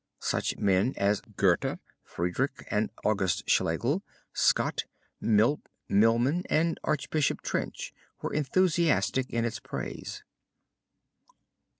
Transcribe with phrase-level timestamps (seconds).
[0.23, 4.01] Such men as Goethe, Friedrich and August Schlegel,
[4.33, 4.85] Scott,
[5.21, 10.23] Milman and Archbishop Trench were enthusiastic in its praise.